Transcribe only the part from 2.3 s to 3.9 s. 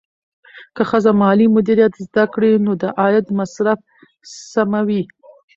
کړي، نو د عاید مصرف